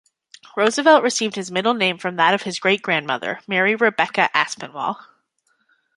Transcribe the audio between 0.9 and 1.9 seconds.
received his middle